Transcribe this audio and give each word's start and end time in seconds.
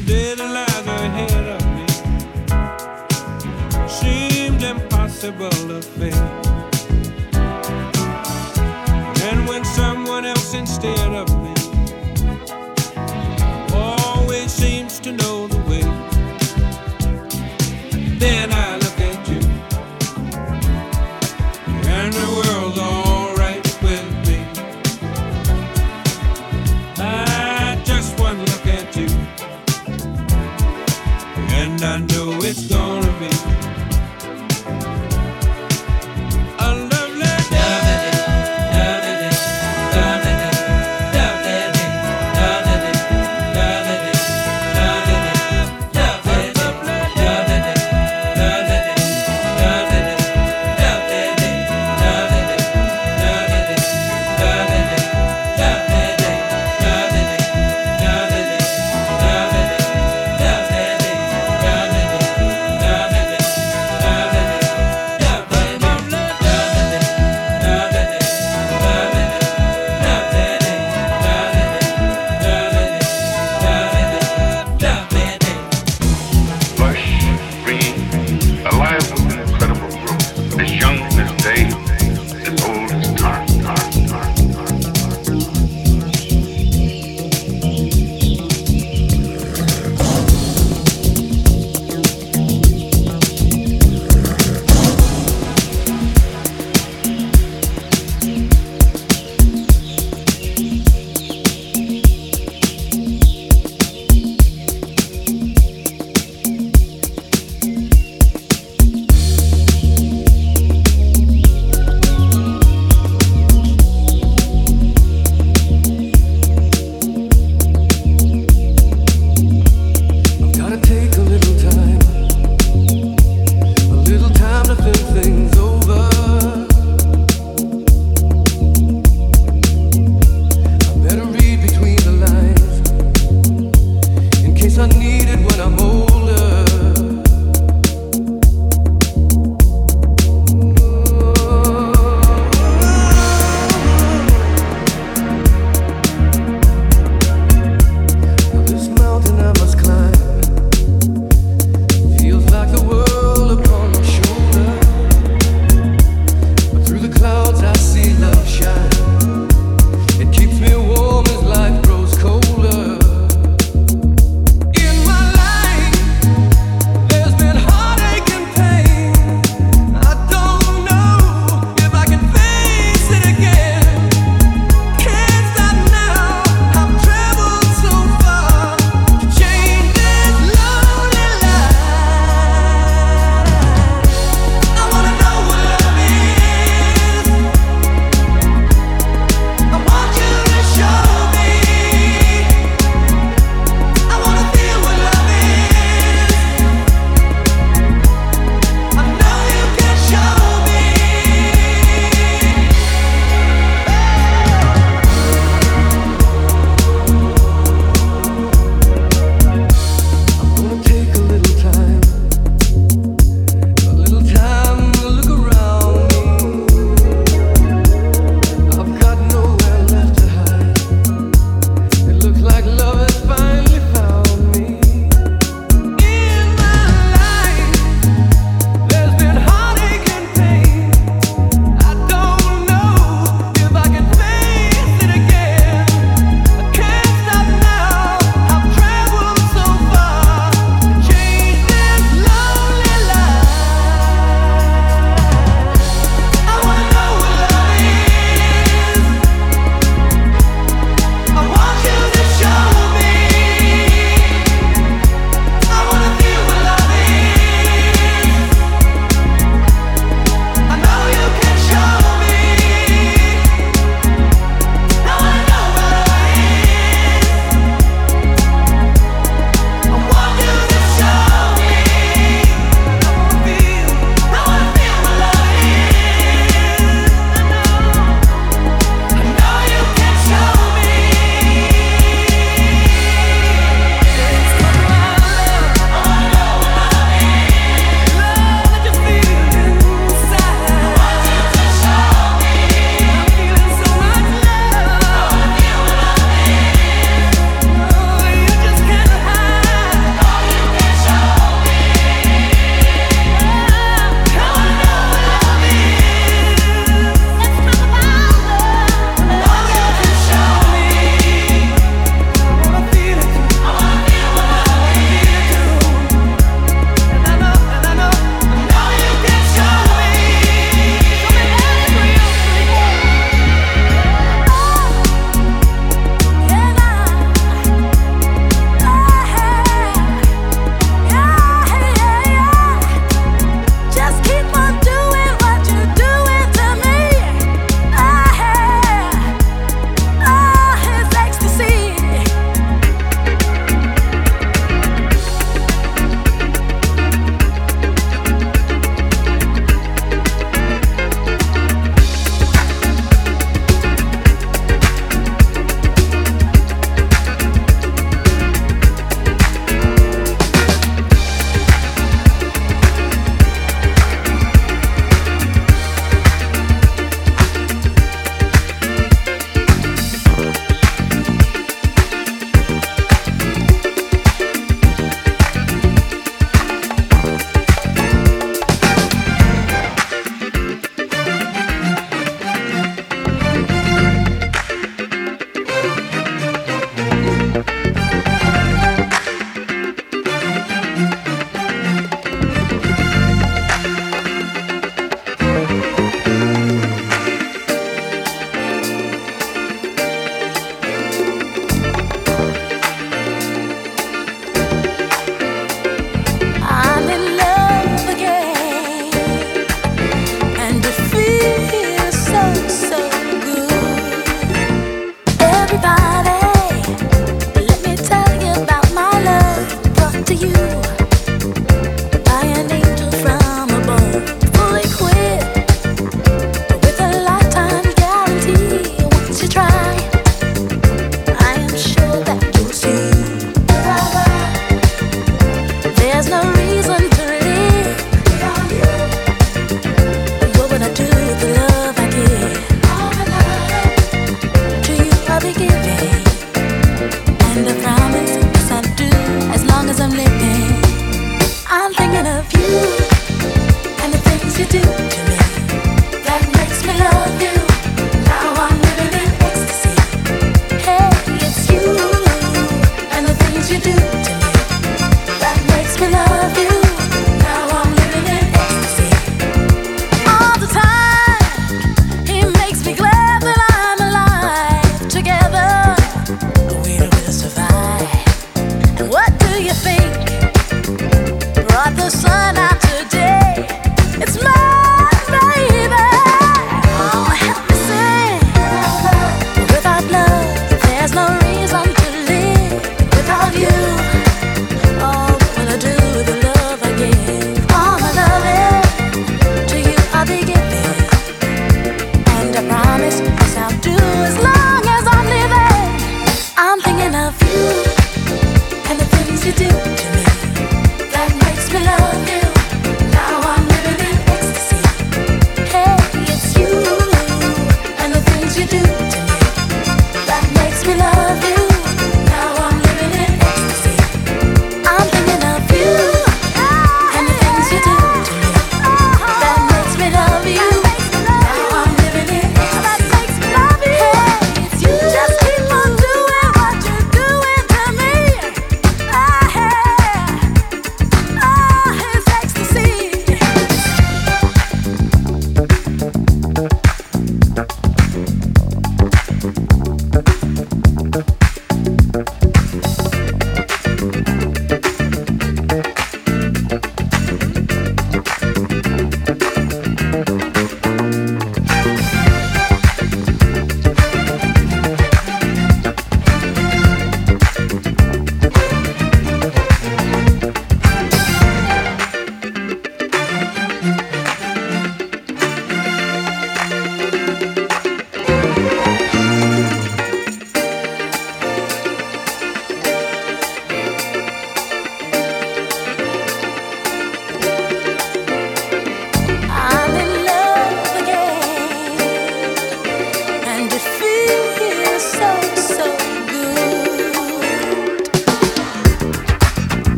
the 0.00 0.12
deadlines 0.12 0.86
ahead 0.86 1.46
of 1.56 1.62
me 1.74 1.86
seemed 3.88 4.62
impossible. 4.62 5.67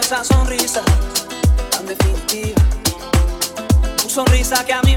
Esa 0.00 0.24
sonrisa 0.24 0.82
tan 1.70 1.86
definitiva. 1.86 2.60
Tu 4.02 4.08
sonrisa 4.08 4.64
que 4.64 4.72
a 4.72 4.82
mí 4.82 4.89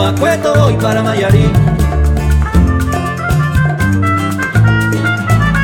llego 0.00 0.04
a 0.04 0.14
Cueto 0.14 0.54
voy 0.54 0.74
para 0.76 1.02
Mayarí. 1.02 1.52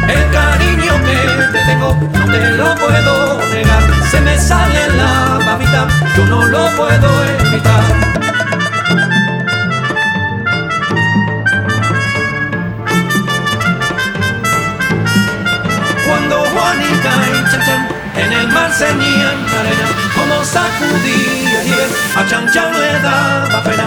El 0.09 0.31
cariño 0.31 0.93
que 1.05 1.19
te 1.53 1.65
tengo 1.65 1.97
no 2.13 2.25
te 2.27 2.51
lo 2.53 2.75
puedo 2.75 3.39
negar, 3.53 3.83
se 4.11 4.21
me 4.21 4.39
sale 4.39 4.89
la 4.97 5.39
babita, 5.45 5.87
yo 6.17 6.27
no 6.27 6.45
lo 6.47 6.69
puedo 6.77 7.25
evitar. 7.25 7.85
Cuando 16.07 16.37
Juanica 16.37 17.13
y 17.29 17.51
Chan 17.51 17.63
Chan 17.65 17.89
en 18.17 18.33
el 18.33 18.49
mar 18.49 18.71
ceñían 18.73 19.39
arena, 19.59 19.89
como 20.15 20.45
sacudía 20.45 21.65
y 21.65 22.19
a 22.19 22.27
Chan 22.27 22.51
Chan 22.53 22.73
le 22.73 23.01
daba 23.01 23.63
pena. 23.63 23.86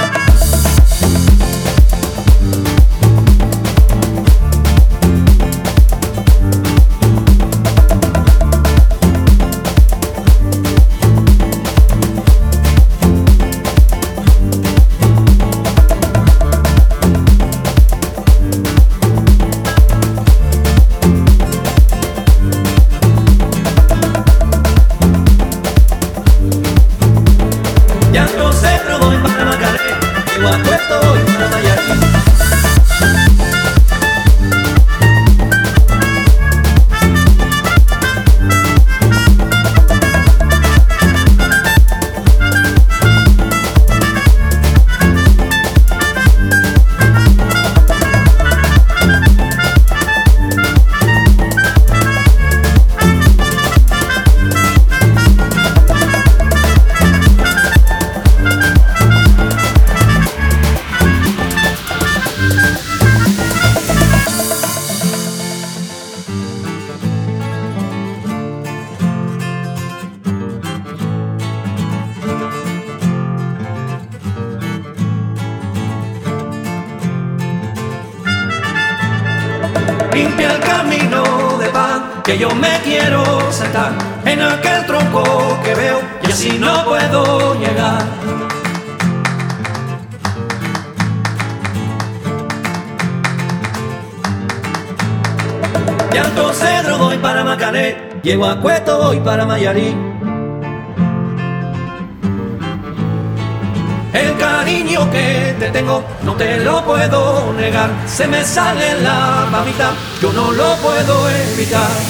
Sale 108.49 108.99
la 109.01 109.47
babita, 109.51 109.93
yo 110.19 110.33
no 110.33 110.51
lo 110.51 110.75
puedo 110.77 111.29
evitar. 111.29 112.09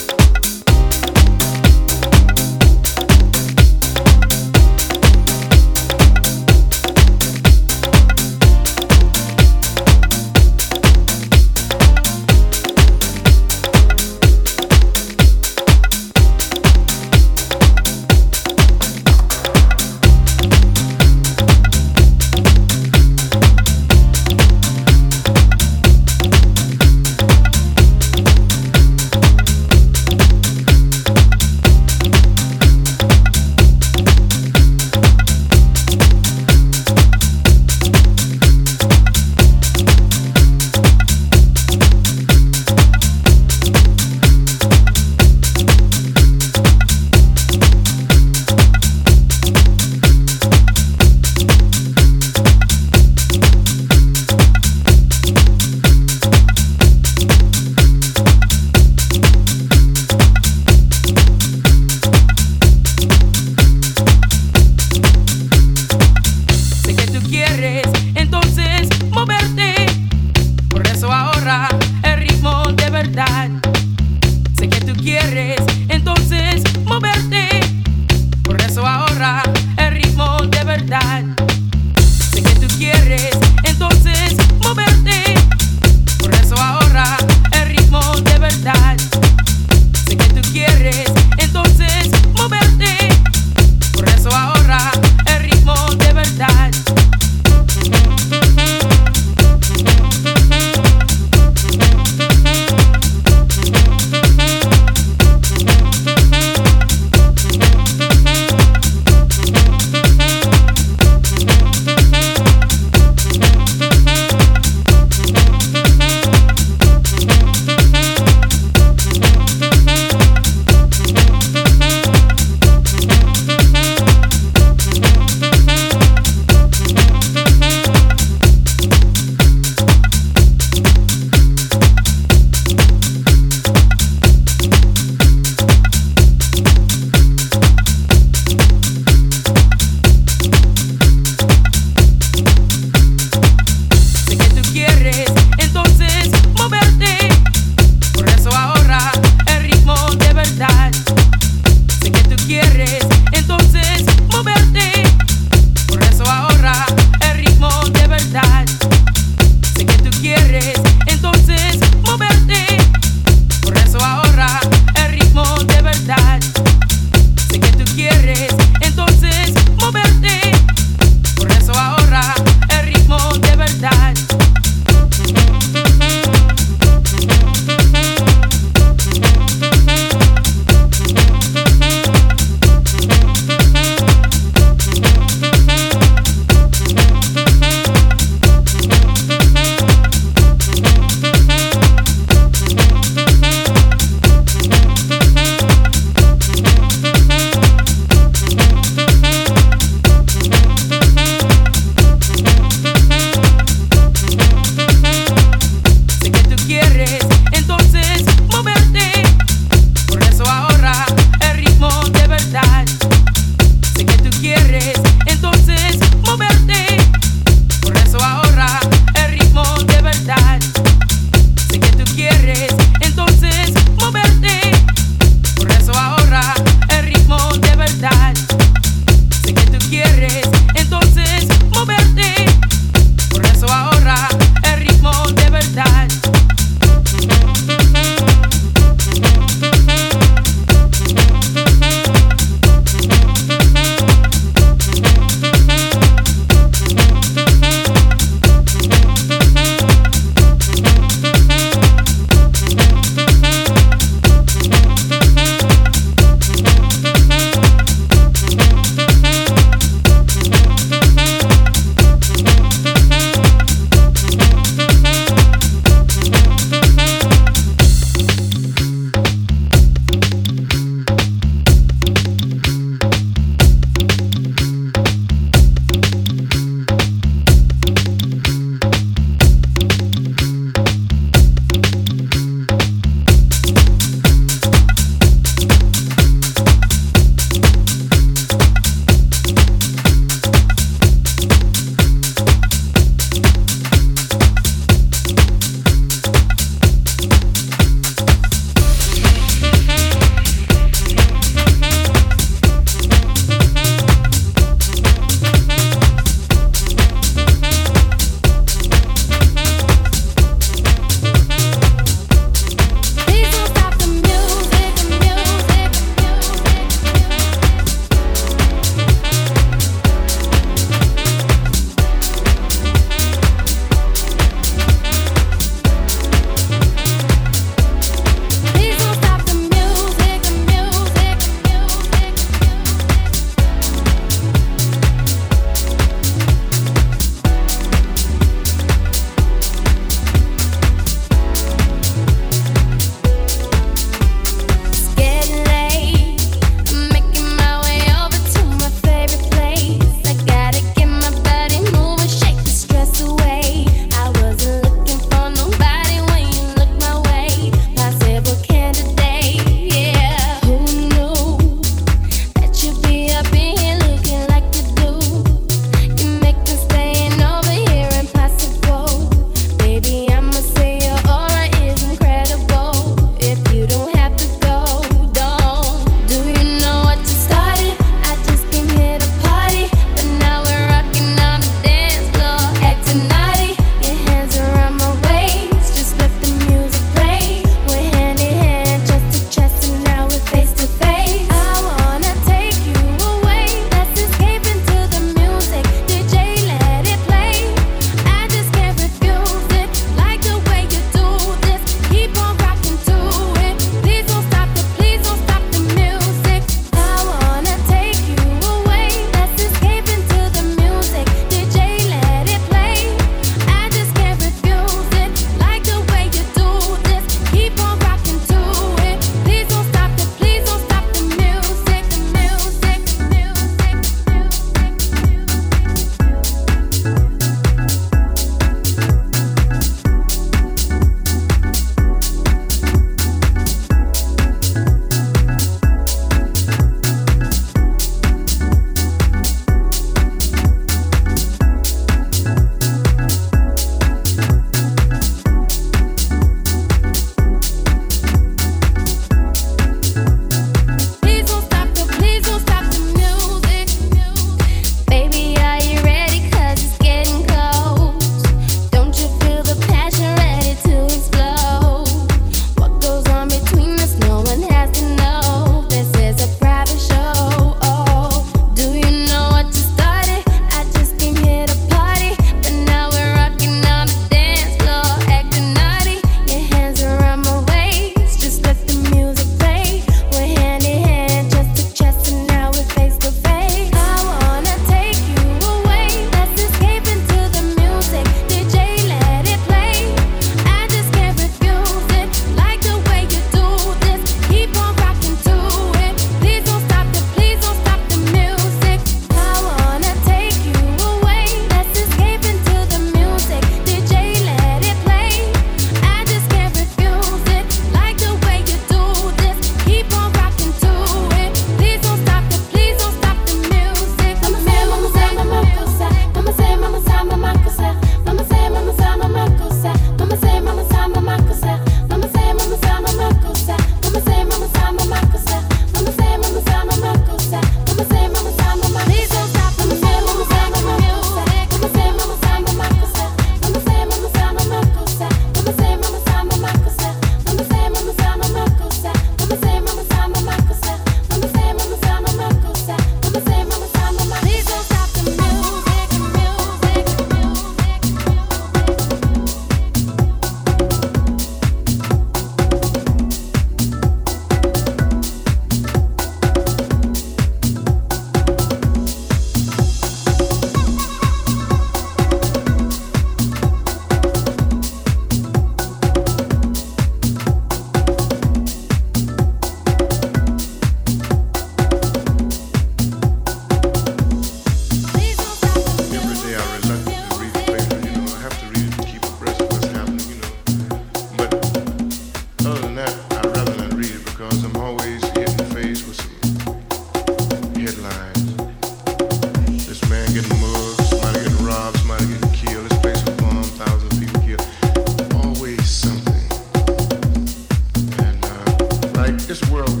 this 599.51 599.69
world. 599.69 600.00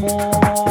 more. 0.00 0.67